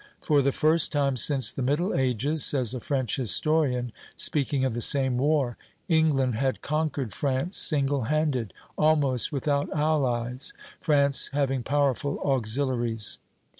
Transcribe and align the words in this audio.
"For 0.19 0.41
the 0.41 0.51
first 0.51 0.91
time 0.91 1.15
since 1.15 1.51
the 1.51 1.61
Middle 1.61 1.93
Ages," 1.93 2.43
says 2.43 2.73
a 2.73 2.79
French 2.79 3.17
historian, 3.17 3.91
speaking 4.17 4.65
of 4.65 4.73
the 4.73 4.81
same 4.81 5.15
war, 5.19 5.57
"England 5.87 6.33
had 6.33 6.63
conquered 6.63 7.13
France 7.13 7.55
single 7.55 8.05
handed, 8.05 8.51
almost 8.79 9.31
without 9.31 9.71
allies, 9.77 10.53
France 10.79 11.29
having 11.33 11.61
powerful 11.61 12.17
auxiliaries. 12.25 13.19